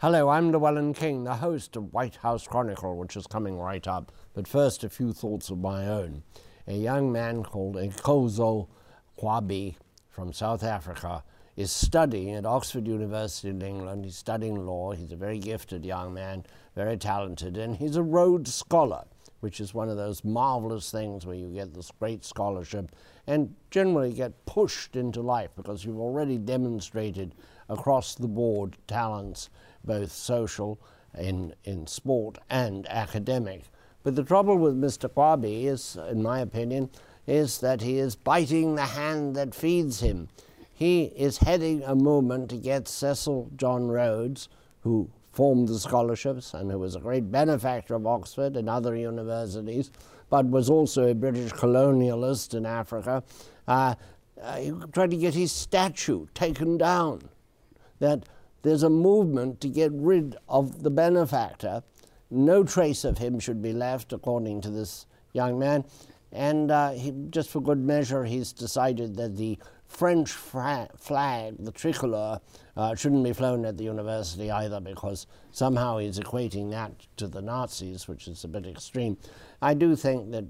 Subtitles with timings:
[0.00, 4.12] Hello, I'm Llewellyn King, the host of White House Chronicle, which is coming right up.
[4.34, 6.22] But first, a few thoughts of my own.
[6.66, 8.68] A young man called Nkosi
[9.18, 9.76] Qwabe
[10.10, 11.24] from South Africa
[11.56, 14.04] is studying at Oxford University in England.
[14.04, 14.92] He's studying law.
[14.92, 19.06] He's a very gifted young man, very talented, and he's a Rhodes Scholar,
[19.40, 22.94] which is one of those marvelous things where you get this great scholarship
[23.26, 27.34] and generally get pushed into life because you've already demonstrated
[27.70, 29.48] across the board talents
[29.86, 30.78] both social,
[31.16, 33.64] in, in sport, and academic.
[34.02, 35.08] But the trouble with Mr.
[35.08, 36.90] Qwabe is, in my opinion,
[37.26, 40.28] is that he is biting the hand that feeds him.
[40.72, 44.48] He is heading a movement to get Cecil John Rhodes,
[44.82, 49.90] who formed the scholarships and who was a great benefactor of Oxford and other universities,
[50.30, 53.22] but was also a British colonialist in Africa.
[53.66, 53.94] Uh,
[54.40, 57.28] uh, he tried to get his statue taken down.
[57.98, 58.28] That
[58.66, 61.84] there's a movement to get rid of the benefactor.
[62.30, 65.84] No trace of him should be left, according to this young man.
[66.32, 69.56] And uh, he, just for good measure, he's decided that the
[69.86, 72.40] French flag, the tricolor,
[72.76, 77.40] uh, shouldn't be flown at the university either because somehow he's equating that to the
[77.40, 79.16] Nazis, which is a bit extreme.
[79.62, 80.44] I do think that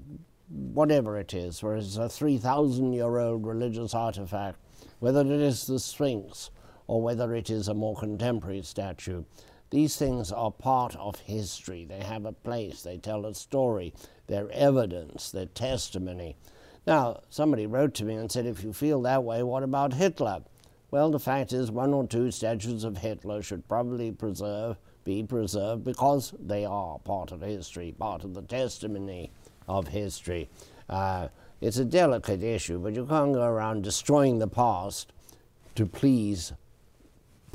[0.49, 4.57] whatever it is, whether it's a 3,000 year old religious artifact,
[4.97, 6.49] whether it is the Sphinx,
[6.87, 9.23] or whether it is a more contemporary statue.
[9.69, 11.85] These things are part of history.
[11.85, 13.93] They have a place, they tell a story,
[14.27, 16.37] they're evidence, they're testimony.
[16.85, 20.43] Now, somebody wrote to me and said, if you feel that way, what about Hitler?
[20.89, 25.83] Well, the fact is, one or two statues of Hitler should probably preserve, be preserved
[25.83, 29.31] because they are part of history, part of the testimony
[29.67, 30.49] of history.
[30.89, 31.27] Uh,
[31.59, 35.11] it's a delicate issue, but you can't go around destroying the past
[35.75, 36.53] to please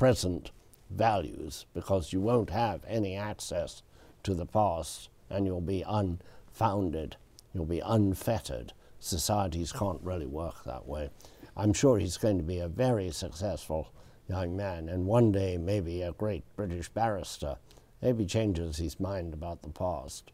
[0.03, 0.51] present
[0.89, 3.83] values because you won't have any access
[4.21, 7.15] to the past and you'll be unfounded,
[7.53, 8.73] you'll be unfettered.
[8.99, 11.09] Societies can't really work that way.
[11.55, 13.93] I'm sure he's going to be a very successful
[14.27, 17.55] young man and one day maybe a great British barrister.
[18.01, 20.33] Maybe changes his mind about the past.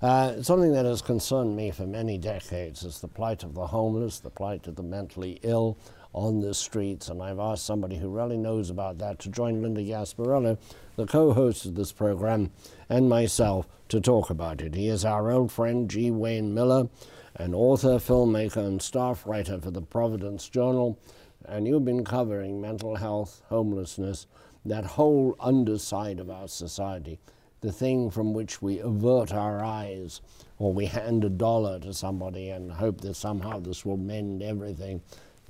[0.00, 4.20] Uh, something that has concerned me for many decades is the plight of the homeless,
[4.20, 5.76] the plight of the mentally ill,
[6.12, 7.08] on the streets.
[7.08, 10.58] And I've asked somebody who really knows about that to join Linda Gasparello,
[10.96, 12.50] the co host of this program,
[12.88, 14.74] and myself to talk about it.
[14.74, 16.10] He is our old friend G.
[16.10, 16.88] Wayne Miller,
[17.36, 20.98] an author, filmmaker, and staff writer for the Providence Journal.
[21.44, 24.26] And you've been covering mental health, homelessness,
[24.64, 27.18] that whole underside of our society,
[27.60, 30.20] the thing from which we avert our eyes
[30.58, 35.00] or we hand a dollar to somebody and hope that somehow this will mend everything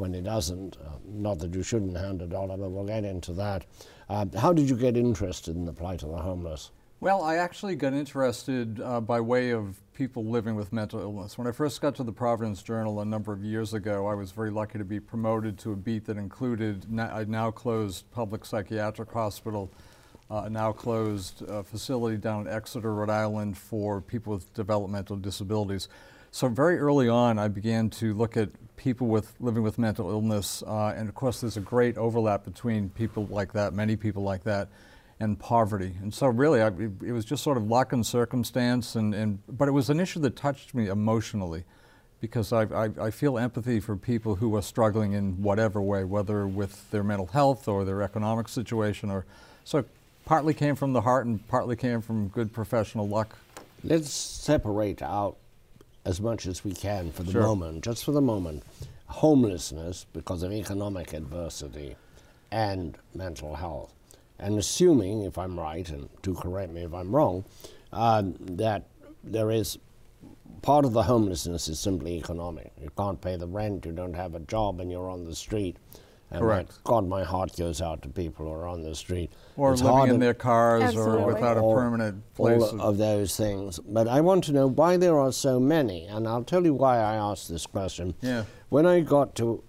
[0.01, 0.79] when it doesn't.
[0.79, 3.67] Uh, not that you shouldn't hand a dollar, but we'll get into that.
[4.09, 6.71] Uh, how did you get interested in the plight of the homeless?
[7.01, 11.39] Well, I actually got interested uh, by way of people living with mental illness.
[11.39, 14.33] When I first got to the Providence Journal a number of years ago, I was
[14.33, 19.13] very lucky to be promoted to a beat that included a now closed public psychiatric
[19.13, 19.71] hospital,
[20.31, 25.17] uh, a now closed uh, facility down in Exeter, Rhode Island for people with developmental
[25.17, 25.89] disabilities.
[26.33, 30.63] So very early on, I began to look at people with living with mental illness,
[30.67, 34.45] uh, and of course, there's a great overlap between people like that, many people like
[34.45, 34.69] that,
[35.19, 35.97] and poverty.
[36.01, 39.69] And so, really, I, it was just sort of luck and circumstance, and, and but
[39.69, 41.65] it was an issue that touched me emotionally,
[42.21, 46.47] because I, I, I feel empathy for people who are struggling in whatever way, whether
[46.47, 49.27] with their mental health or their economic situation, or
[49.65, 49.85] so.
[50.27, 53.37] Partly came from the heart, and partly came from good professional luck.
[53.83, 55.39] Let's separate out
[56.05, 57.43] as much as we can for the sure.
[57.43, 58.63] moment, just for the moment,
[59.07, 61.97] homelessness because of economic adversity
[62.51, 63.93] and mental health.
[64.39, 67.45] And assuming, if I'm right, and to correct me if I'm wrong,
[67.93, 68.85] uh, that
[69.23, 69.79] there is
[70.63, 72.73] part of the homelessness is simply economic.
[72.81, 75.77] You can't pay the rent, you don't have a job, and you're on the street.
[76.31, 76.71] And Correct.
[76.71, 79.33] My, God, my heart goes out to people who are on the street.
[79.57, 81.23] Or it's living in their cars Absolutely.
[81.23, 82.63] or without a permanent place.
[82.63, 83.81] All of those things.
[83.81, 86.99] But I want to know why there are so many, and I'll tell you why
[86.99, 88.15] I asked this question.
[88.21, 88.45] Yeah.
[88.69, 89.65] When I got to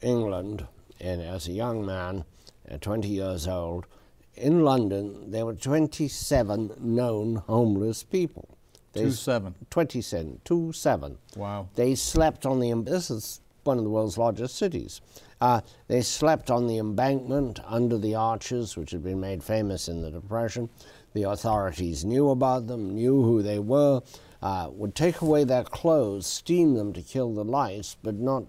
[0.00, 0.66] England
[1.00, 2.24] and as a young man,
[2.68, 3.86] at 20 years old,
[4.34, 8.56] in London there were 27 known homeless people.
[8.92, 9.54] They two seven.
[9.70, 10.40] 27.
[10.44, 11.18] Two seven.
[11.36, 11.68] Wow.
[11.74, 12.72] They slept on the.
[12.82, 15.00] This is one of the world's largest cities.
[15.40, 20.00] Uh, they slept on the embankment under the arches, which had been made famous in
[20.00, 20.68] the Depression.
[21.12, 24.02] The authorities knew about them, knew who they were,
[24.42, 28.44] uh, would take away their clothes, steam them to kill the lice, but not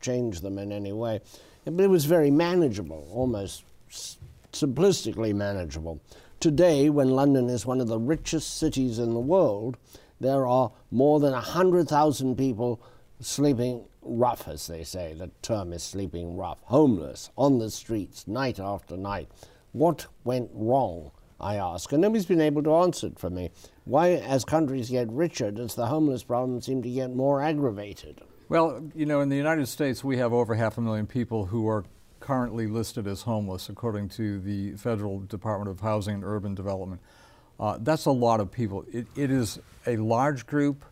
[0.00, 1.20] change them in any way.
[1.64, 3.64] But it was very manageable, almost
[4.52, 6.00] simplistically manageable.
[6.40, 9.76] Today, when London is one of the richest cities in the world,
[10.20, 12.80] there are more than 100,000 people
[13.20, 15.14] sleeping rough, as they say.
[15.14, 19.28] The term is sleeping rough, homeless, on the streets, night after night.
[19.72, 21.10] What went wrong,
[21.40, 21.92] I ask?
[21.92, 23.50] And nobody's been able to answer it for me.
[23.84, 28.20] Why, as countries get richer, does the homeless problem seem to get more aggravated?
[28.48, 31.68] Well, you know, in the United States, we have over half a million people who
[31.68, 31.84] are
[32.20, 37.00] currently listed as homeless, according to the Federal Department of Housing and Urban Development.
[37.60, 38.84] Uh, that's a lot of people.
[38.92, 40.84] It, it is a large group,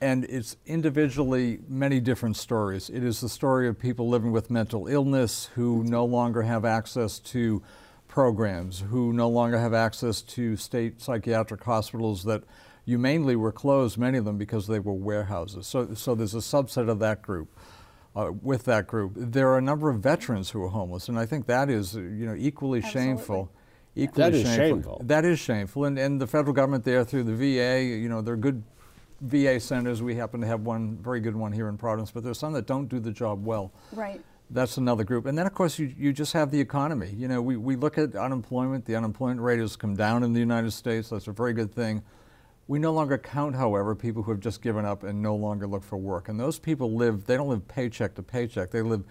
[0.00, 2.90] and it's individually many different stories.
[2.90, 7.18] It is the story of people living with mental illness who no longer have access
[7.20, 7.62] to
[8.06, 12.42] programs, who no longer have access to state psychiatric hospitals that
[12.84, 15.66] humanely were closed, many of them because they were warehouses.
[15.66, 17.48] So, so there's a subset of that group.
[18.14, 21.26] Uh, with that group, there are a number of veterans who are homeless, and I
[21.26, 23.10] think that is, you know, equally Absolutely.
[23.10, 23.52] shameful.
[23.94, 24.56] Equally That is shameful.
[24.56, 25.02] shameful.
[25.04, 28.36] That is shameful, and, and the federal government there through the VA, you know, they're
[28.36, 28.62] good
[29.20, 30.02] VA centers.
[30.02, 32.66] We happen to have one very good one here in Providence, but there's some that
[32.66, 33.72] don't do the job well.
[33.92, 34.20] Right.
[34.50, 35.26] That's another group.
[35.26, 37.12] And then, of course, you, you just have the economy.
[37.16, 38.84] You know, we, we look at unemployment.
[38.84, 41.08] The unemployment rate has come down in the United States.
[41.08, 42.02] That's a very good thing.
[42.68, 45.82] We no longer count, however, people who have just given up and no longer look
[45.82, 46.28] for work.
[46.28, 48.70] And those people live, they don't live paycheck to paycheck.
[48.70, 49.04] They live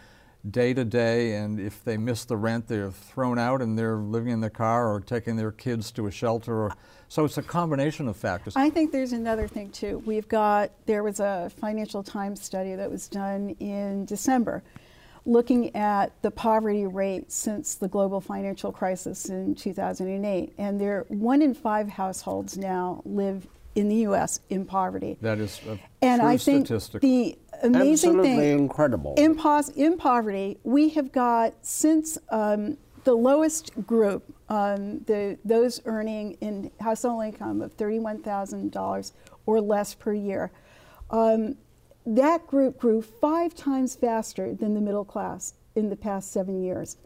[0.50, 4.32] day to day, and if they miss the rent, they're thrown out and they're living
[4.32, 6.64] in their car or taking their kids to a shelter.
[6.64, 6.76] Or,
[7.08, 8.56] so it's a combination of factors.
[8.56, 10.02] I think there's another thing too.
[10.06, 14.64] We've got, there was a Financial Times study that was done in December
[15.28, 20.54] looking at the poverty rate since the global financial crisis in 2008.
[20.58, 24.40] And there, one in five households now live in the U.S.
[24.50, 25.18] in poverty.
[25.22, 27.02] that is a and true I think statistic.
[27.02, 29.13] the amazing Absolutely thing incredible.
[29.18, 35.81] in, pos- in poverty, we have got since um, the lowest group, um, the those
[35.86, 39.13] earning in household income of thirty-one thousand dollars
[39.46, 40.52] or less per year,
[41.12, 41.56] um,
[42.06, 46.98] that group grew five times faster than the middle class in the past seven years,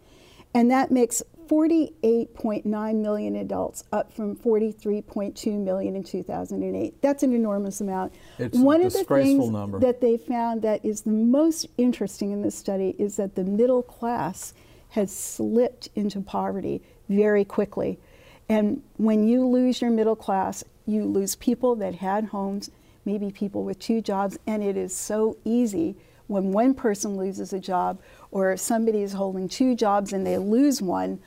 [0.54, 7.01] and that makes 48.9 million adults, up from 43.2 million in 2008.
[7.01, 8.13] That's an enormous amount.
[8.38, 9.80] It's a One of the things number.
[9.80, 13.81] that they found that is the most interesting in this study is that the middle
[13.81, 14.54] class
[14.90, 18.00] has slipped into poverty very quickly.
[18.48, 22.69] And when you lose your middle class, you lose people that had homes,
[23.06, 25.95] maybe people with two jobs, and it is so easy
[26.28, 28.00] when one person loses a job
[28.30, 31.19] or somebody is holding two jobs and they lose one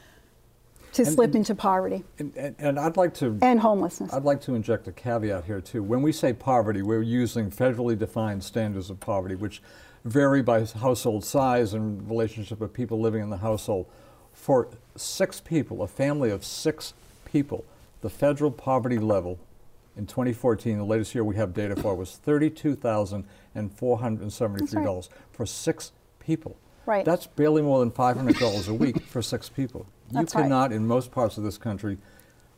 [0.92, 4.12] to And- slip and- into poverty and, and, and I'd like to and homelessness.
[4.12, 5.82] I'd like to inject a caveat here too.
[5.82, 9.62] When we say poverty, we're using federally defined standards of poverty, which
[10.04, 13.86] vary by household size and relationship of people living in the household.
[14.32, 16.94] For six people, a family of six
[17.24, 17.64] people,
[18.00, 19.38] the federal poverty level
[19.96, 26.56] in 2014, the latest year we have data for, was $32,473 for six people.
[26.86, 27.04] Right.
[27.04, 29.86] That's barely more than $500 a week for six people.
[30.10, 30.42] You That's right.
[30.42, 31.98] cannot, in most parts of this country,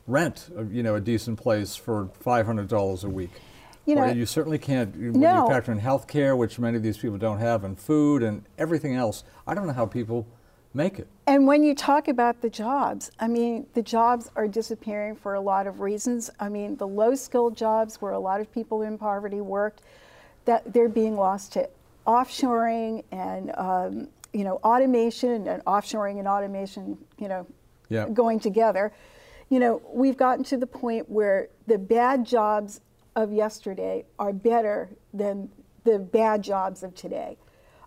[0.07, 3.31] rent a, you know a decent place for five hundred dollars a week.
[3.85, 5.43] You or know- you certainly can't when No.
[5.43, 8.43] you factor in health care, which many of these people don't have, and food and
[8.57, 9.23] everything else.
[9.47, 10.25] I don't know how people
[10.73, 11.07] make it.
[11.27, 15.39] And when you talk about the jobs, I mean, the jobs are disappearing for a
[15.41, 16.29] lot of reasons.
[16.39, 19.81] I mean, the low skilled jobs where a lot of people in poverty worked,
[20.45, 21.69] that they're being lost to
[22.05, 27.47] offshoring and um, you know automation and offshoring and automation, you know,
[27.89, 28.09] Yeah.
[28.09, 28.91] going together.
[29.49, 32.81] You know, we've gotten to the point where the bad jobs
[33.15, 35.49] of yesterday are better than
[35.85, 37.37] the bad jobs of today.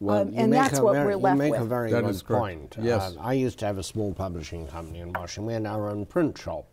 [0.00, 1.62] Well, Um, and that's what very, we're left You make with.
[1.62, 2.76] a very That good point.
[2.80, 3.16] Yes.
[3.16, 5.46] Uh, I used to have a small publishing company in Washington.
[5.46, 6.66] We had our own print shop,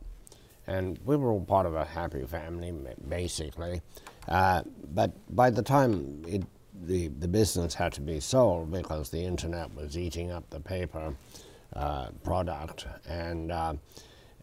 [0.67, 2.72] and we were all part of a happy family,
[3.10, 3.82] basically.
[4.27, 4.62] Uh,
[4.94, 6.44] but by the time it,
[6.84, 11.15] the the business had to be sold because the internet was eating up the paper
[11.74, 13.74] uh, product, and uh,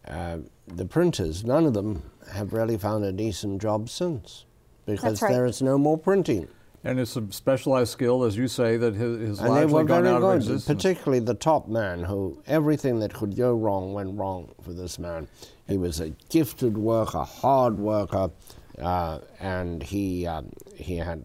[0.07, 0.37] uh,
[0.67, 4.45] the printers, none of them have really found a decent job since,
[4.85, 5.31] because right.
[5.31, 6.47] there is no more printing.
[6.85, 10.03] And it's a specialized skill, as you say, that has, has And they were gone
[10.03, 10.65] very out of good, existence.
[10.65, 15.29] particularly the top man, who everything that could go wrong went wrong for this man.
[15.65, 18.31] He was a gifted worker, hard worker,
[18.79, 21.23] uh, and he um, he had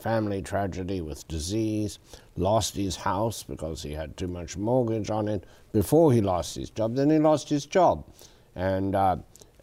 [0.00, 1.98] family tragedy with disease,
[2.36, 6.70] lost his house because he had too much mortgage on it before he lost his
[6.70, 6.94] job.
[6.94, 8.04] Then he lost his job,
[8.54, 9.16] and uh,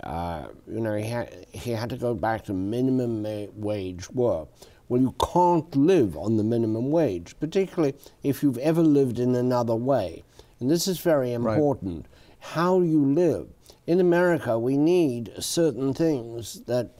[0.03, 4.49] uh, you know he had he had to go back to minimum ma- wage work.
[4.89, 9.75] Well, you can't live on the minimum wage, particularly if you've ever lived in another
[9.75, 10.23] way.
[10.59, 12.07] And this is very important.
[12.39, 13.47] How you live
[13.87, 16.91] in America, we need certain things that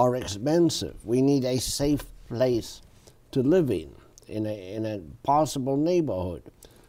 [0.00, 0.96] are expensive.
[1.04, 2.80] We need a safe place
[3.32, 3.90] to live in,
[4.26, 6.42] in a, in a possible neighborhood.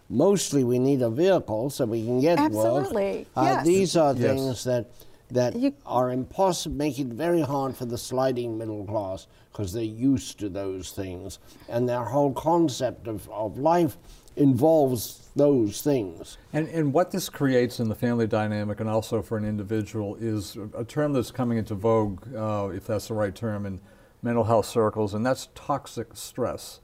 [0.10, 3.27] Mostly, we need a vehicle so we can get Absolutely, work.
[3.36, 3.65] Uh, yes.
[3.65, 4.22] These are Yes.
[4.24, 4.86] things that
[5.30, 9.84] that You- are impossible, make it very hard for the sliding middle class because they're
[10.13, 11.39] used to those things,
[11.70, 13.98] and their whole concept of, of life
[14.36, 16.38] involves those things.
[16.54, 20.58] And, and what this creates in the family dynamic and also for an individual is
[20.76, 23.80] a term that's coming into vogue, uh, if that's the right term, in
[24.22, 26.80] mental health circles, and that's toxic stress.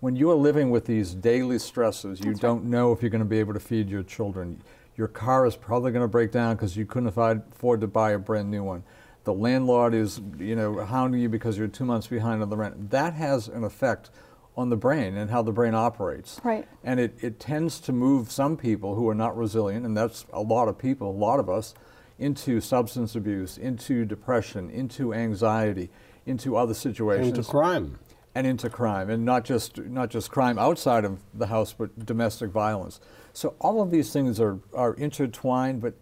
[0.00, 3.26] When you are living with these daily stresses, you don't know if you're going to
[3.26, 4.62] be able to feed your children.
[4.96, 8.12] Your car is probably going to break down because you couldn't afford afford to buy
[8.12, 8.82] a brand new one.
[9.24, 12.90] The landlord is, you know, hounding you because you're two months behind on the rent.
[12.90, 14.10] That has an effect
[14.60, 16.40] on the brain and how the brain operates.
[16.44, 16.68] Right.
[16.84, 20.42] And it, it tends to move some people who are not resilient, and that's a
[20.42, 21.74] lot of people, a lot of us,
[22.18, 25.90] into substance abuse, into depression, into anxiety,
[26.26, 27.38] into other situations.
[27.38, 27.98] Into crime.
[28.34, 32.50] And into crime, and not just not just crime outside of the house, but domestic
[32.50, 33.00] violence.
[33.32, 35.94] So all of these things are, are intertwined, but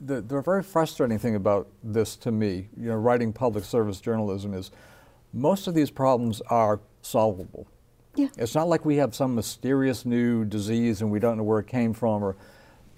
[0.00, 4.54] the, the very frustrating thing about this to me, you know, writing public service journalism
[4.54, 4.70] is
[5.34, 7.66] most of these problems are solvable.
[8.16, 8.28] Yeah.
[8.38, 11.66] It's not like we have some mysterious new disease and we don't know where it
[11.66, 12.36] came from or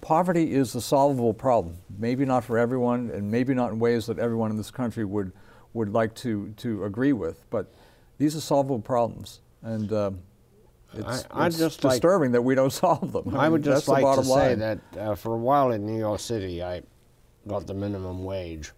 [0.01, 1.77] poverty is a solvable problem.
[1.97, 5.31] Maybe not for everyone and maybe not in ways that everyone in this country would
[5.73, 7.71] would like to to agree with, but
[8.17, 10.19] these are solvable problems and um,
[10.93, 13.35] it's, I- I'd it's just like- disturbing that we don't solve them.
[13.35, 14.59] I mean, would just the like to bottom say line.
[14.59, 16.81] that uh, for a while in New York City, I
[17.47, 18.71] got the minimum wage.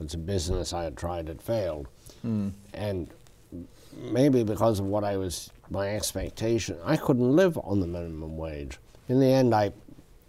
[0.00, 1.88] It's a business I had tried, it failed.
[2.22, 2.50] Hmm.
[2.72, 3.08] And
[3.96, 8.78] maybe because of what I was, my expectation, I couldn't live on the minimum wage.
[9.08, 9.72] In the end, I,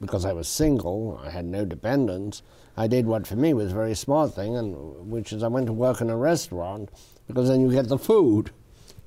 [0.02, 2.42] because I was single, I had no dependents,
[2.80, 5.68] I did what for me was a very smart thing, and which is I went
[5.68, 6.90] to work in a restaurant
[7.28, 8.52] because then you get the food.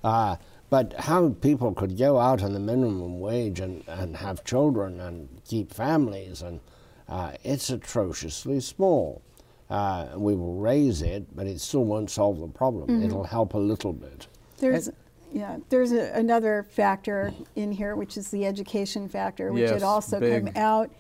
[0.05, 0.37] Uh,
[0.69, 5.29] but how people could go out on the minimum wage and, and have children and
[5.47, 6.61] keep families, and
[7.09, 9.23] uh, it's atrociously small.
[9.71, 13.03] Uh, we will raise it, but it still won't solve the problem.
[13.03, 14.27] It'll help a little bit.
[14.59, 14.91] There's,
[15.33, 19.83] yeah, there's a, another factor in here, which is the education factor, which Yes, had
[19.83, 20.91] also come out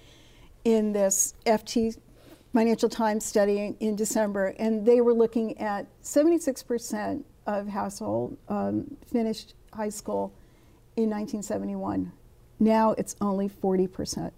[0.64, 1.96] in this FT
[2.52, 8.96] Financial Times study in, in December, and they were looking at 76% of household um,
[9.06, 10.32] finished high school
[10.96, 12.12] in 1971.
[12.60, 14.30] Now it's only 40%.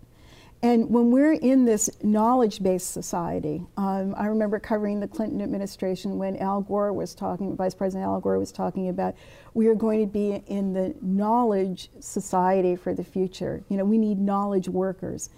[0.65, 6.17] And when we're in this knowledge based society, um, I remember covering the Clinton administration
[6.17, 9.15] when Al Gore was talking, Vice President Al Gore was talking about
[9.53, 13.63] we are going to be in the knowledge society for the future.
[13.69, 15.29] You know, we need knowledge workers.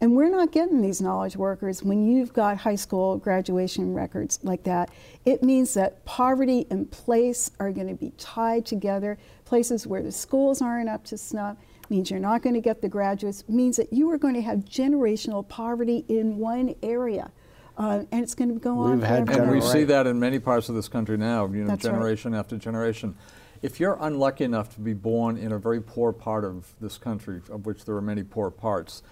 [0.00, 4.64] And we're not getting these knowledge workers when you've got high school graduation records like
[4.64, 4.90] that.
[5.24, 10.10] It means that poverty and place are going to be tied together, places where the
[10.10, 11.56] schools aren't up to snuff
[11.92, 14.60] means you're not going to get the graduates, means that you are going to have
[14.60, 17.30] generational poverty in one area.
[17.76, 19.42] Uh, and it's going to go on We've had forever.
[19.42, 19.72] And we Right.
[19.72, 21.92] see that in many parts of this country now, you know, That's right.
[21.92, 23.14] generation after generation.
[23.60, 27.42] If you're unlucky enough to be born in a very poor part of this country,
[27.50, 29.02] of which there are many poor parts,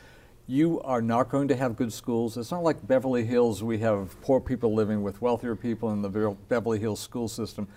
[0.47, 2.37] you are not going to have good schools.
[2.39, 6.35] It's not like Beverly Hills, we have poor people living with wealthier people in the
[6.49, 7.69] Beverly Hills school system.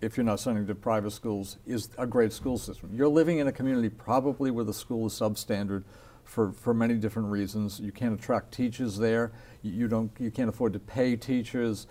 [0.00, 2.90] If you're not sending to private schools, is a great school system.
[2.94, 5.84] You're living in a community probably where the school is substandard
[6.24, 7.80] for, for many different reasons.
[7.80, 9.32] You can't attract teachers there.
[9.62, 11.88] You, don't you can't afford to pay teachers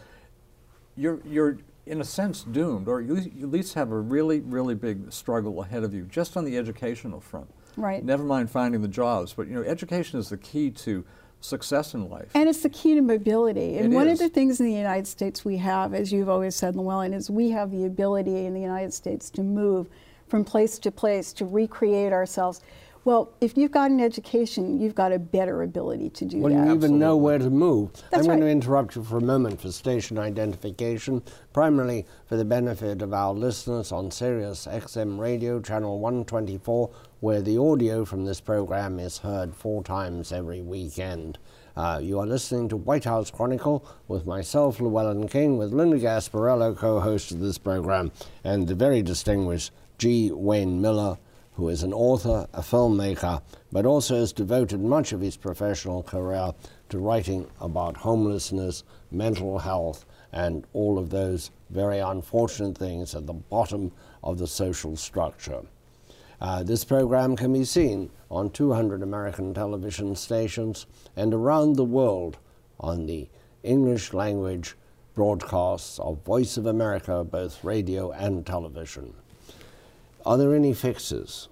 [0.98, 4.00] you're, you're in a sense doomed, or you at least- you at least have a
[4.00, 7.50] really, really big struggle ahead of you, just on the educational front.
[7.78, 8.04] Right.
[8.04, 11.06] Never mind finding the jobs, but you know, education is the key to
[11.48, 12.30] success in life.
[12.36, 13.78] And it's the key to mobility.
[13.78, 14.20] And It one is.
[14.22, 17.30] of the things in the United States we have, as you've always said, Llewellyn, is
[17.30, 19.88] we have the ability in the United States to move
[20.28, 22.62] from place to place, to recreate ourselves.
[23.06, 26.68] Well, if you've got an education, you've got a better ability to do Well, that.
[26.68, 27.92] you even know where to move.
[28.12, 31.24] That's I'm going to interrupt you for a moment for station identification,
[31.54, 36.90] primarily for the benefit of our listeners on Sirius XM Radio, channel 124,
[37.20, 41.40] where the audio from this program is heard four times every weekend.
[41.76, 46.78] Uh, you are listening to White House Chronicle with myself, Llewellyn King, with Linda Gasparello,
[46.78, 48.12] co-host of this program,
[48.44, 50.32] and the very distinguished G.
[50.32, 51.18] Wayne Miller,
[51.54, 56.54] who is an author, a filmmaker, but also has devoted much of his professional career
[56.90, 63.34] to writing about homelessness, mental health, and all of those very unfortunate things at the
[63.34, 63.92] bottom
[64.24, 65.64] of the social structure.
[66.40, 72.38] Uh, this program can be seen on 200 American television stations and around the world
[72.80, 73.28] on the
[73.64, 74.76] English language
[75.16, 79.14] broadcasts of Voice of America, both radio and television.
[80.28, 81.48] Are there any fixes?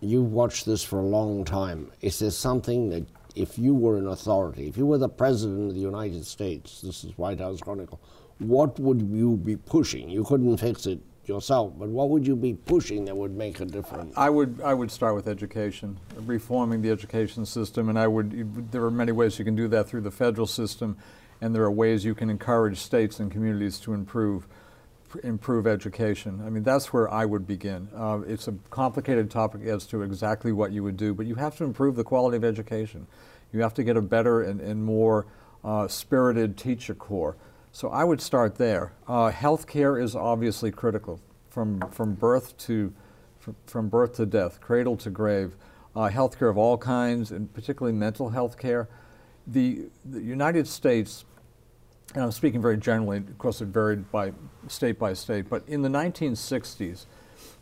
[0.00, 1.90] You've watched this for a long time.
[2.02, 5.74] Is there something that, if you were an authority, if you were the President of
[5.74, 7.98] the United States, this is White House Chronicle,
[8.40, 10.10] what would you be pushing?
[10.10, 13.64] You couldn't fix it yourself, but what would you be pushing that would make a
[13.64, 14.16] difference?
[14.16, 18.72] I would I would start with education, reforming the education system, and I would.
[18.72, 20.96] There are many ways you can do that through the federal system,
[21.40, 24.46] and there are ways you can encourage states and communities to improve
[25.22, 26.42] improve education.
[26.44, 27.88] I mean, that's where I would begin.
[27.94, 31.56] Uh, it's a complicated topic as to exactly what you would do, but you have
[31.58, 33.06] to improve the quality of education.
[33.52, 35.26] You have to get a better and, and more
[35.64, 37.36] uh, spirited teacher corps.
[37.72, 38.92] So I would start there.
[39.08, 42.92] Uh, healthcare is obviously critical, from from birth to
[43.38, 45.56] from, from birth to death, cradle to grave.
[45.94, 48.88] Uh, healthcare of all kinds, and particularly mental health care.
[49.46, 51.26] The, the United States
[52.14, 54.32] and I'm speaking very generally, of course it varied by
[54.68, 57.06] state by state, but in the 1960s,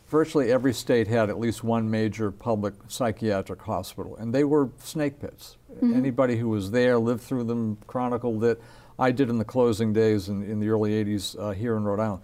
[0.09, 5.21] virtually every state had at least one major public psychiatric hospital, and they were snake
[5.21, 5.57] pits.
[5.73, 5.95] Mm-hmm.
[5.95, 8.61] Anybody who was there lived through them, chronicled it.
[9.00, 12.00] I did in the closing days in, in the early 80s uh, here in Rhode
[12.00, 12.23] Island.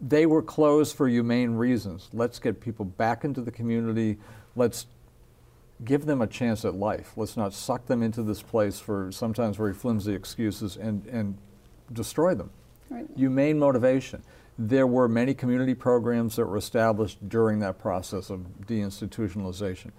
[0.00, 2.08] They were closed for humane reasons.
[2.12, 4.16] Let's get people back into the community.
[4.56, 4.86] Let's
[5.84, 7.12] give them a chance at life.
[7.16, 11.36] Let's not suck them into this place for sometimes very flimsy excuses and, and
[11.92, 12.50] destroy them.
[12.88, 13.06] Right.
[13.14, 14.22] Humane motivation.
[14.58, 19.92] There were many community programs that were established during that process of deinstitutionalization.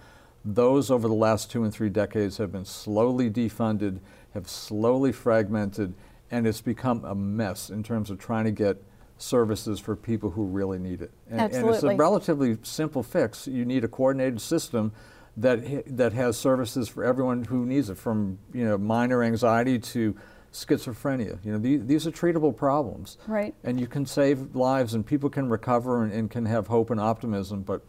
[0.43, 4.00] Those over the last two and three decades have been slowly defunded,
[4.33, 5.93] have slowly fragmented,
[6.31, 8.81] and it's become a mess in terms of trying to get
[9.17, 11.12] services for people who really need it.
[11.29, 11.69] And, Absolutely.
[11.69, 13.47] and it's a relatively simple fix.
[13.47, 14.91] You need a coordinated system
[15.38, 20.15] that that has services for everyone who needs it, from you know minor anxiety to
[20.52, 21.38] schizophrenia.
[21.43, 23.17] You know, these, these are treatable problems.
[23.28, 23.54] Right.
[23.63, 26.99] And you can save lives and people can recover and, and, can have hope and
[26.99, 27.84] optimism, but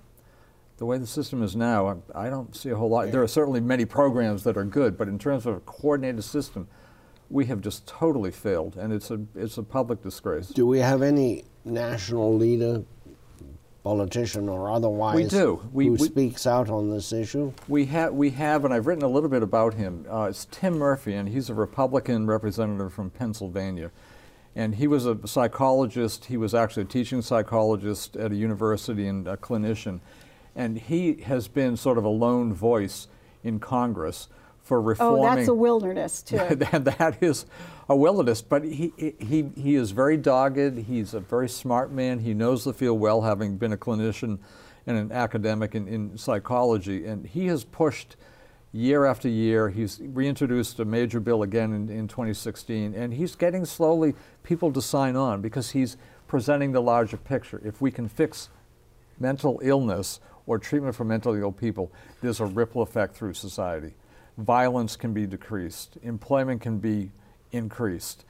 [0.77, 3.11] the way the system is now, I, I don't see a whole lot.
[3.11, 6.69] There are certainly many programs that are good, but in terms of a coordinated system,
[7.31, 10.49] we have just totally failed, and it's a, it's a public disgrace.
[10.49, 12.85] Do we have any national leader
[13.89, 15.67] politician or otherwise we do.
[15.73, 17.53] We, who we, speaks out on this issue?
[17.69, 20.05] We have, we have, and I've written a little bit about him.
[20.11, 23.91] Uh, it's Tim Murphy, and he's a Republican representative from Pennsylvania.
[24.55, 26.27] And he was a psychologist.
[26.27, 30.01] He was actually a teaching psychologist at a university and a clinician.
[30.55, 33.07] And he has been sort of a lone voice
[33.45, 34.29] in Congress
[34.69, 35.25] for reforming.
[35.25, 36.37] Oh, that's a wilderness too.
[36.51, 37.47] that, that is
[37.89, 40.79] a wilderness, but he, he, he is very dogged.
[40.79, 42.19] He's a very smart man.
[42.19, 44.39] He knows the field well, having been a clinician
[44.87, 47.07] and an academic in, in psychology.
[47.07, 48.17] And he has pushed
[48.73, 49.71] year after year.
[49.71, 54.83] He's reintroduced a major bill again in, in 2016, and he's getting slowly people to
[54.83, 57.63] sign on because he's presenting the larger picture.
[57.65, 58.51] If we can fix
[59.19, 63.95] mental illness or treatment for mentally ill people, there's a ripple effect through society
[64.39, 67.11] violence can be decreased, employment can be
[67.53, 68.25] increased,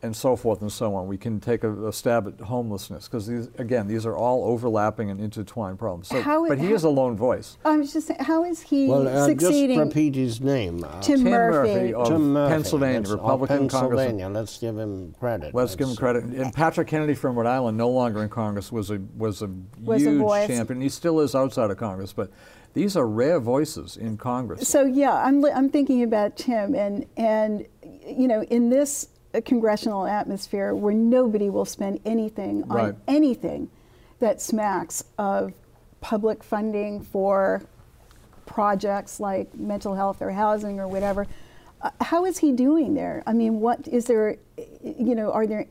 [0.00, 1.08] and so forth and so on.
[1.08, 5.10] We can take a, a stab at homelessness because these, again, these are all overlapping
[5.10, 6.06] and intertwined problems.
[6.06, 7.58] So, how, but he how, is a lone voice.
[7.64, 9.76] I was just saying, how is he well, uh, succeeding?
[9.76, 10.84] Just repeat his name.
[10.84, 11.74] Uh, Tim, Tim Murphy.
[11.74, 12.52] Murphy of Tim Murphy.
[12.52, 13.90] Pennsylvania, That's, Republican Pennsylvania.
[13.98, 14.32] congressman.
[14.34, 15.54] Let's give him credit.
[15.54, 16.24] Let's give him credit.
[16.24, 20.02] And Patrick Kennedy from Rhode Island, no longer in Congress, was a was a was
[20.02, 20.80] huge a champion.
[20.80, 22.30] He still is outside of Congress, but
[22.78, 24.68] these are rare voices in Congress.
[24.68, 27.66] So yeah, I'm I'm thinking about Tim and and
[28.06, 29.08] you know in this
[29.44, 32.94] congressional atmosphere where nobody will spend anything on Right.
[33.08, 33.68] anything
[34.20, 35.52] that smacks of
[36.00, 37.62] public funding for
[38.46, 41.26] projects like mental health or housing or whatever.
[41.82, 43.22] Uh, how is he doing there?
[43.26, 44.36] I mean, what is there?
[44.82, 45.66] You know, are there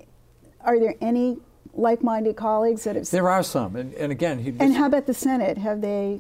[0.62, 1.38] are there any
[1.74, 3.10] like-minded colleagues that have?
[3.10, 4.54] There are some, and, and again, he.
[4.60, 5.58] and how about the Senate?
[5.58, 6.20] Have they?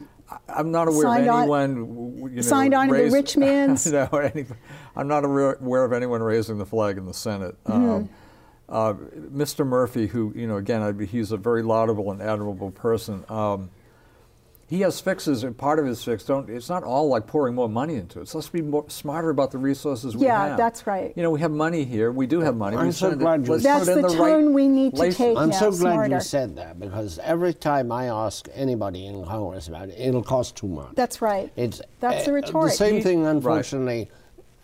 [0.49, 3.37] I'm not aware Signed of anyone w- you know, signed on to the raised- rich
[3.45, 4.45] man's- no, any,
[4.95, 7.55] I'm not aware aware of anyone raising the flag in the Senate.
[7.65, 7.89] Mm-hmm.
[7.89, 8.09] Um,
[8.69, 8.93] uh,
[9.33, 9.65] Mr.
[9.65, 13.23] Murphy, who you know, again, I, he's a very laudable and admirable person.
[13.29, 13.69] Um,
[14.69, 16.49] he has fixes, and part of his fix don't.
[16.49, 18.27] It's not all like pouring more money into it.
[18.27, 20.49] So let's be more smarter about the resources we Yeah, have.
[20.51, 21.13] Yeah, that's right.
[21.15, 22.11] You know, we have money here.
[22.11, 22.75] We do have money.
[22.75, 23.23] I'm we so spend it.
[23.23, 25.37] glad you- Let's That's put it in the the right tone we need to take
[25.37, 25.55] I'm now.
[25.59, 26.15] so glad smarter.
[26.15, 30.57] you said that because every time I ask anybody in Congress about it, it'll cost
[30.57, 30.95] too much.
[30.95, 31.49] That's right.
[31.55, 32.71] It's That's the uh, retort.
[32.71, 33.73] The same He- thing, right.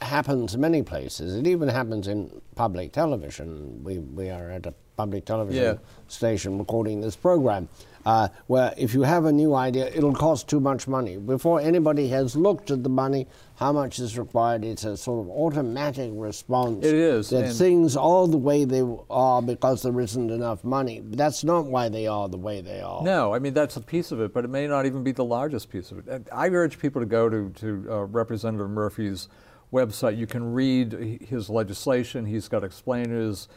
[0.03, 1.35] Happens many places.
[1.35, 3.83] It even happens in public television.
[3.83, 5.77] We, we are at a public television Yeah.
[6.07, 7.67] station recording this program,
[8.05, 11.17] uh, where if you have a new idea, it'll cost too much money.
[11.17, 15.31] Before anybody has looked at the money, how much is required, it's a sort of
[15.31, 16.85] automatic response.
[16.85, 21.01] It is, That things are the way they are because there isn't enough money.
[21.03, 23.01] That's not why they are the way they are.
[23.01, 25.25] No, I mean that's a piece of it, but it may not even be the
[25.25, 26.27] largest piece of it.
[26.31, 29.27] I urge people to go to to uh, Representative Murphy's
[29.73, 30.17] website.
[30.17, 32.25] You can read his legislation.
[32.25, 33.49] He's got explainers,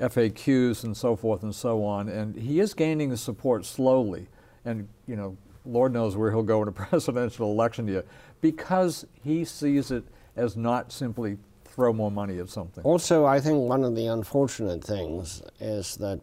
[0.00, 2.08] FAQs, and so forth and so on.
[2.08, 4.26] And he is gaining the support slowly.
[4.64, 8.04] And you know, Lord knows where he'll go in a presidential election year
[8.40, 10.04] because he sees it
[10.34, 12.82] as not simply throw more money at something.
[12.84, 16.20] Also, I think one of the unfortunate things is that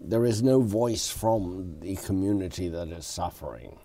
[0.00, 3.78] there is no voice from the community that is suffering.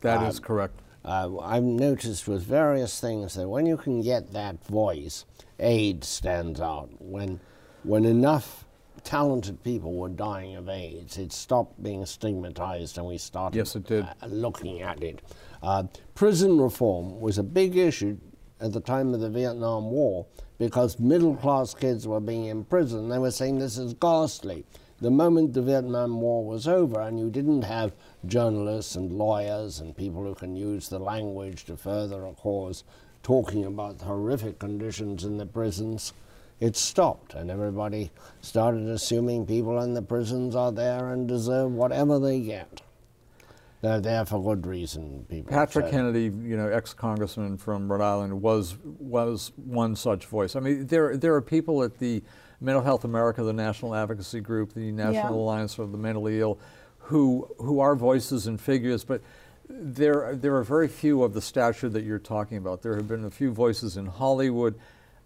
[0.00, 0.80] That is um, correct.
[1.06, 5.24] Uh, I've noticed with various things that when you can get that voice,
[5.60, 6.90] AIDS stands out.
[6.98, 7.38] When,
[7.84, 8.64] when enough
[9.04, 13.86] talented people were dying of AIDS, it stopped being stigmatized and we started Yes, it
[13.86, 14.04] did.
[14.04, 15.22] uh, looking at it.
[15.62, 15.84] Uh,
[16.16, 18.18] prison reform was a big issue
[18.60, 20.26] at the time of the Vietnam War
[20.58, 23.12] because middle class kids were being imprisoned.
[23.12, 24.64] They were saying this is ghastly.
[25.00, 27.92] The moment the Vietnam War was over and you didn't have
[28.28, 32.84] journalists and lawyers and people who can use the language to further a cause
[33.22, 36.12] talking about the horrific conditions in the prisons,
[36.60, 38.10] it stopped and everybody
[38.40, 42.82] started assuming people in the prisons are there and deserve whatever they get.
[43.82, 45.50] They're there for good reason, people.
[45.50, 45.92] Patrick said.
[45.92, 50.56] Kennedy, you know, ex-congressman from Rhode Island, was was one such voice.
[50.56, 52.22] I mean, there there are people at the
[52.60, 55.42] Mental Health America, the national advocacy group, the National Yeah.
[55.42, 56.58] Alliance for the Mentally Ill,
[57.06, 59.20] who who are voices and figures, but
[59.68, 62.82] there there are very few of the stature that you're talking about.
[62.82, 64.78] There have been a few voices in Hollywood.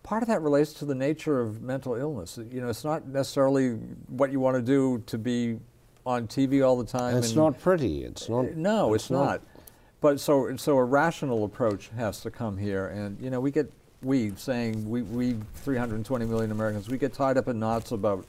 [0.03, 2.39] Part of that relates to the nature of mental illness.
[2.51, 3.73] You know, it's not necessarily
[4.09, 5.59] what you want to do to be
[6.07, 7.17] on TV all the time.
[7.17, 8.05] It's and- not pretty.
[8.05, 8.47] It's not.
[8.47, 9.43] Uh, no, it's, not.
[10.01, 13.71] But so so a rational approach has to come here, and you know we get
[14.03, 18.25] we saying we we 320 million Americans we get tied up in knots about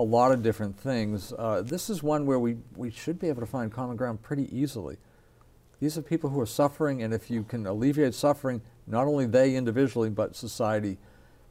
[0.00, 1.34] a lot of different things.
[1.38, 4.48] Uh, this is one where we we should be able to find common ground pretty
[4.56, 4.96] easily.
[5.78, 9.54] These are people who are suffering, and if you can alleviate suffering, not only they
[9.56, 10.96] individually but society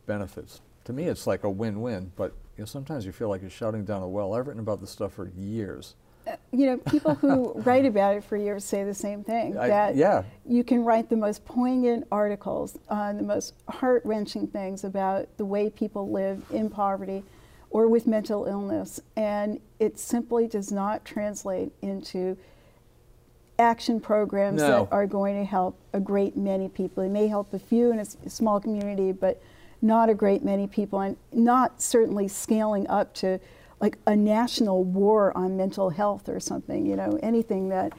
[0.07, 0.61] benefits.
[0.85, 2.11] To me, it's like a win-win.
[2.15, 4.33] But you know, sometimes you feel like you're shouting down a well.
[4.33, 5.93] I've written about this stuff for years.
[6.51, 9.59] you know, people who write about it for years say the same thing.
[9.59, 10.23] I- that yeah.
[10.47, 15.45] you can write the most poignant articles on the most heart wrenching things about the
[15.45, 17.23] way people live in poverty
[17.71, 22.37] or with mental illness, and it simply does not translate into
[23.59, 24.85] action programs No.
[24.85, 27.03] that are going to help a great many people.
[27.03, 29.41] It may help a few in a small community, but
[29.81, 33.39] not a great many people, and not certainly scaling up to
[33.79, 36.85] like a national war on mental health or something.
[36.85, 37.93] You know, anything that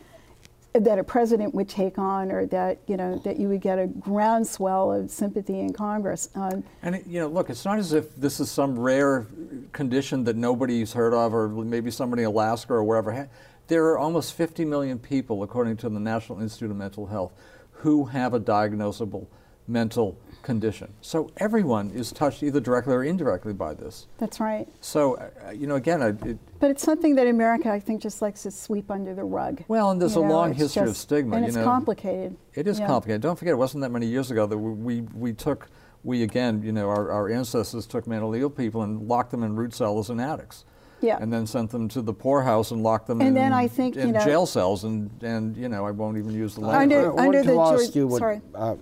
[0.73, 3.87] that a president would take on, or that you know that you would get a
[3.87, 6.29] groundswell of sympathy in Congress.
[6.35, 9.27] Um, And it, you know, look, it's not as if this is some rare
[9.73, 13.29] condition that nobody's heard of, or maybe somebody in Alaska or wherever.
[13.67, 17.33] There are almost 50 million people, according to the National Institute of Mental Health,
[17.71, 19.27] who have a diagnosable
[19.69, 20.93] mental condition.
[21.01, 24.07] So everyone is touched either directly or indirectly by this.
[24.19, 24.67] that's right.
[24.81, 28.23] So, uh, you know, again, I, it, But it's something that America, I think, just
[28.23, 29.63] likes to sweep under the rug.
[29.69, 31.65] Well, and there's You a know, long history of stigma, and it's know.
[31.65, 32.37] complicated.
[32.55, 32.87] It is Yeah.
[32.87, 33.23] complicated.
[33.23, 35.69] Don't forget, it wasn't that many years ago that we, we, we took,
[36.05, 39.57] we again, you know, our, our ancestors took mentally ill people and locked them in
[39.57, 40.65] root cells and attics.
[41.01, 41.19] Yeah.
[41.21, 43.97] And then sent them to the poorhouse and locked them And in, then I think,
[43.97, 44.85] in you know- jail cells.
[44.85, 46.97] And, and, you know, I won't even use the language.
[46.99, 48.41] Under- I under to the ask George- you what, sorry.
[48.55, 48.77] uh,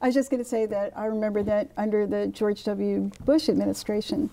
[0.00, 3.10] I was just going to say that I remember that under the George W.
[3.24, 4.30] Bush administration,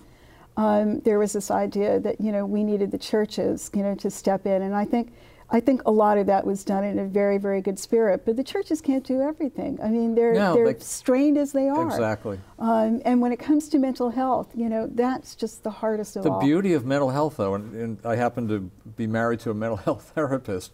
[0.56, 4.10] um, there was this idea that you know we needed the churches, you know, to
[4.10, 5.12] step in, and I think.
[5.50, 8.36] I think a lot of that was done in a very, very good spirit, but
[8.36, 9.78] the churches can't do everything.
[9.82, 11.86] I mean, they're No, they're they- strained as they are.
[11.86, 12.40] Exactly.
[12.58, 16.22] Um, and when it comes to mental health, you know, that's just the hardest of
[16.24, 16.40] The all.
[16.40, 18.60] The beauty of mental health, though, and, and I happen to
[18.96, 20.72] be married to a mental health therapist,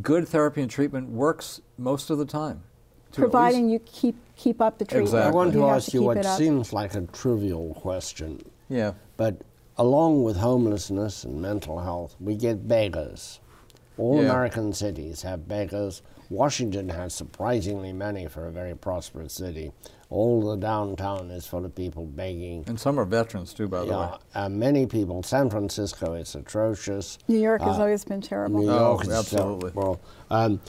[0.00, 2.62] good therapy and treatment works most of the time.
[3.12, 5.08] To at least- providing you keep keep up the treatment.
[5.08, 5.28] Exactly.
[5.30, 8.94] I want to have ask you what seems like a trivial question, Yeah.
[9.16, 9.42] but
[9.76, 13.38] along with homelessness and mental health, we get beggars.
[13.96, 14.22] All Yeah.
[14.30, 16.02] American cities have beggars.
[16.30, 19.72] Washington has surprisingly many for a very prosperous city.
[20.10, 22.64] All the downtown is full of people begging.
[22.66, 23.90] And some are veterans, too, by the way.
[23.92, 25.22] Yeah, uh, many people.
[25.22, 27.18] San Francisco, it's atrocious.
[27.28, 28.60] New York has Uh, always been terrible.
[28.60, 29.70] New Oh, York is absolutely.
[29.72, 30.00] terrible.
[30.30, 30.60] Um,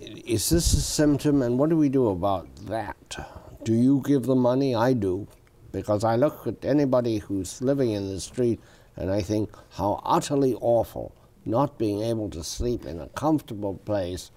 [0.00, 3.16] is this a symptom, and what do we do about that?
[3.64, 4.74] Do you give the money?
[4.74, 5.26] I do.
[5.72, 8.58] Because I look at anybody who's living in the street
[8.96, 11.12] and I think how utterly awful
[11.48, 14.30] not being able to sleep in a comfortable place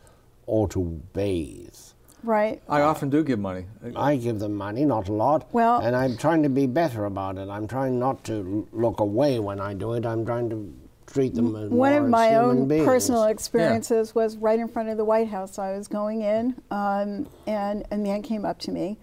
[0.46, 1.76] or to bathe.
[2.24, 2.62] Right.
[2.70, 3.66] I often do give money.
[3.96, 5.48] I give them money, not a lot.
[5.52, 7.50] Well- and I'm trying to be better about it.
[7.50, 10.06] I'm trying not to look away when I do it.
[10.06, 10.74] I'm trying to
[11.08, 12.86] treat them as One of my own beings.
[12.86, 15.60] personal experiences was right in front of the White House.
[15.60, 18.98] I was going in, um, and a man came up to me,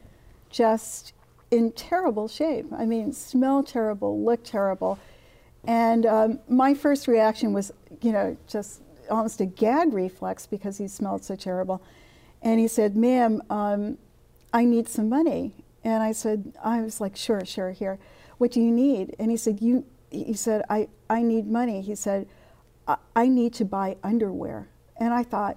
[0.49, 1.12] just
[1.51, 2.66] in terrible shape.
[2.73, 4.99] I mean, smell terrible, look terrible.
[5.64, 10.88] And um, my first reaction was, you know, just almost a gag reflex because he
[10.88, 11.83] smelled so terrible.
[12.42, 13.99] And he said, Ma'am, um,
[14.53, 15.55] I need some money.
[15.85, 17.99] And I said, I was like, sure, sure, here.
[18.38, 19.14] What do you need?
[19.18, 21.81] And he said, you, he said, I, I need money.
[21.83, 22.27] He said,
[22.87, 24.68] I, I need to buy underwear.
[24.99, 25.57] And I thought,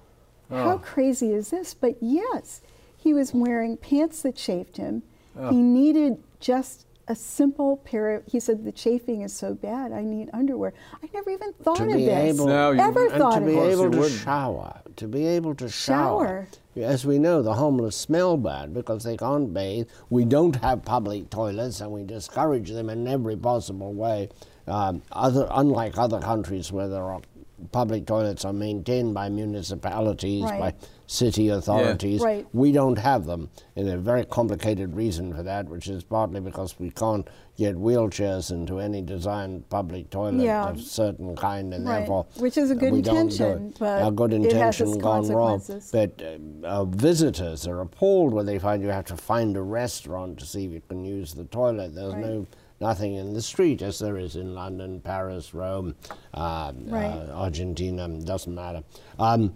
[0.50, 0.78] how Oh.
[0.78, 1.74] crazy is this?
[1.74, 2.60] But yes,
[2.96, 5.02] he was wearing pants that shaved him.
[5.38, 5.50] Oh.
[5.50, 10.02] He needed just a simple pair of, he said, the chafing is so bad, I
[10.02, 10.72] need underwear.
[11.02, 12.34] I never even thought To of be this.
[12.36, 13.72] able- No, you Ever and thought to of be it.
[13.72, 14.20] able to wouldn't.
[14.20, 16.46] shower, to be able to shower.
[16.74, 16.84] Shower.
[16.86, 19.88] As we know, the homeless smell bad because they can't bathe.
[20.10, 24.30] We don't have public toilets, and we discourage them in every possible way.
[24.66, 27.20] Um, other, unlike other countries where there are
[27.70, 30.74] public toilets are maintained by municipalities, by
[31.06, 32.20] city authorities.
[32.22, 32.46] Right.
[32.52, 36.78] We don't have them, and a very complicated reason for that, which is partly because
[36.78, 37.26] we can't
[37.58, 40.70] get wheelchairs into any designed public toilet Yeah.
[40.70, 41.98] of certain kind, and Right.
[41.98, 43.78] therefore Which is a good we don't do intention, it.
[43.78, 45.62] but a good it has intention its gone wrong.
[45.92, 50.38] But uh, uh, visitors are appalled when they find you have to find a restaurant
[50.38, 51.94] to see if you can use the toilet.
[51.94, 52.24] There's Right.
[52.24, 52.46] no
[52.82, 55.94] nothing in the street as there is in London, Paris, Rome,
[56.34, 57.06] uh, Right.
[57.06, 58.08] uh, Argentina.
[58.08, 58.82] Doesn't matter.
[59.18, 59.54] Um,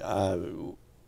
[0.00, 0.38] uh,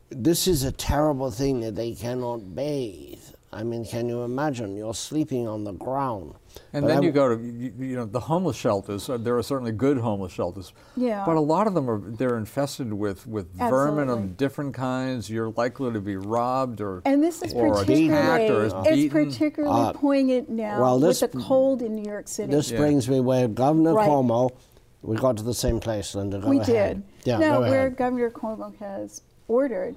[0.08, 3.22] this is a terrible thing that they cannot bathe.
[3.52, 4.76] I mean, can you imagine?
[4.76, 6.34] You're sleeping on the ground.
[6.72, 9.08] And But then I- you go to you, you know the homeless shelters.
[9.10, 10.72] uh, There are certainly good homeless shelters.
[10.96, 11.24] Yeah.
[11.26, 15.28] But a lot of them are they're infested with with vermin of different kinds.
[15.30, 18.88] You're likely to be robbed or And this is or particularly, attacked or is it's
[18.90, 19.24] beaten.
[19.26, 22.52] particularly Uh, poignant now well, with the cold in New York City.
[22.52, 22.78] This Yeah.
[22.78, 24.08] brings me where Governor Right.
[24.08, 24.50] Cuomo.
[25.02, 26.38] We got to the same place, Linda.
[26.40, 27.02] Go we ahead.
[27.24, 27.26] did.
[27.26, 27.96] Yeah, now, go where ahead.
[27.96, 29.96] Governor Cuomo has ordered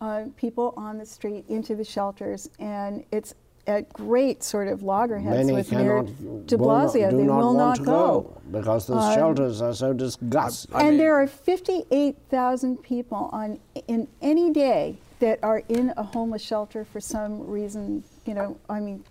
[0.00, 3.34] uh, people on the street into the shelters, and it's
[3.66, 7.10] at great sort of loggerheads Many with Mayor cannot, de will not- Blasio.
[7.10, 8.32] do they not will want not to go.
[8.52, 10.74] because the Um, shelters are so disgusting.
[10.74, 16.02] I and mean- there are 58,000 people on in any day that are in a
[16.02, 18.04] homeless shelter for some reason.
[18.24, 19.02] You know, I mean,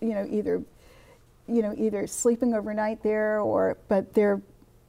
[0.00, 0.62] you know, either
[1.50, 4.40] you know either sleeping overnight there or but there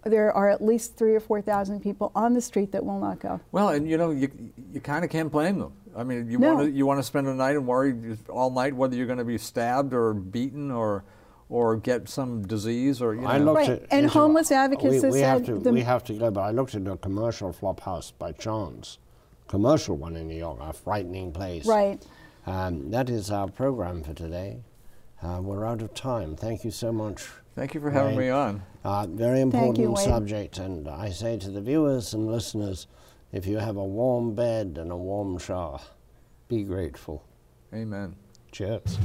[0.04, 3.20] there are at least three or four thousand people on the street that will not
[3.20, 3.40] go.
[3.52, 4.30] Well, and you know, you,
[4.74, 5.74] you kind of can't blame them.
[5.96, 6.54] I mean, you No.
[6.56, 7.94] want to you want to spend a night and worry
[8.30, 11.04] all night whether you're going to be stabbed or beaten or
[11.50, 13.28] or get some disease or you know.
[13.28, 15.82] I looked Right, at, and into- homeless advocates we, have we have to the- we
[15.82, 16.32] have to go.
[16.32, 19.00] But I looked into a commercial flop house by chance,
[19.48, 21.66] commercial one in New York, a frightening place.
[21.66, 22.06] Right.
[22.46, 24.60] Um, that is our program for today.
[25.22, 26.36] Uh, we're out of time.
[26.36, 27.28] Thank you so much.
[27.60, 28.28] Thank you for having Right.
[28.28, 28.64] me on.
[28.86, 32.88] Uh, very important you, subject, and I say to the viewers and listeners,
[33.34, 35.82] if you have a warm bed and a warm shower,
[36.48, 37.22] be grateful.
[37.74, 38.16] Amen.
[38.54, 38.98] Cheers.